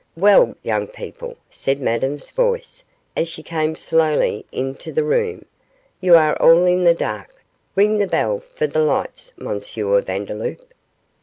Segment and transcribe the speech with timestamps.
[0.17, 2.83] 'Well, young people,' said Madame's voice,
[3.15, 5.45] as she came slowly into the room,
[5.99, 7.43] 'you are all in the dark;
[7.75, 9.59] ring the bell for lights, M.
[9.59, 10.73] Vandeloup.